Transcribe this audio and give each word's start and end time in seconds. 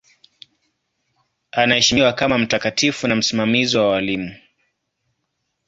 Anaheshimiwa 1.51 2.13
kama 2.13 2.37
mtakatifu 2.37 3.07
na 3.07 3.15
msimamizi 3.15 3.77
wa 3.77 3.87
walimu. 3.89 4.35